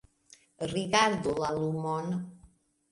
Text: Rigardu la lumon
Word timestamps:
Rigardu 0.71 1.37
la 1.45 1.53
lumon 1.61 2.13